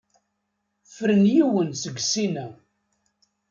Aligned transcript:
Fren 0.93 1.23
yiwen 1.33 1.69
seg 1.81 1.95
sin-a. 2.11 2.47